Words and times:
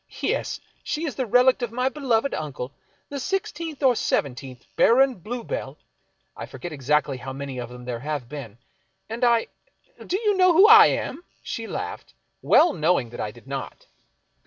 Yes. 0.19 0.59
She 0.81 1.05
is 1.05 1.13
the 1.13 1.27
relict 1.27 1.61
of 1.61 1.71
my 1.71 1.87
beloved 1.87 2.33
uncle, 2.33 2.71
the 3.09 3.19
sixteenth 3.19 3.83
or 3.83 3.95
seventeenth 3.95 4.65
Baron 4.75 5.13
Bluebell— 5.19 5.77
I 6.35 6.47
forget 6.47 6.71
exactly 6.73 7.17
how 7.17 7.33
many 7.33 7.59
of 7.59 7.69
them 7.69 7.85
there 7.85 7.99
have 7.99 8.27
been. 8.27 8.57
And 9.09 9.23
I— 9.23 9.45
do 10.07 10.17
you 10.19 10.35
know 10.35 10.53
who 10.53 10.67
I 10.67 10.87
am?" 10.87 11.23
She 11.43 11.67
laughed, 11.67 12.15
well 12.41 12.73
knowing 12.73 13.11
that 13.11 13.19
I 13.21 13.29
did 13.29 13.45
not. 13.45 13.85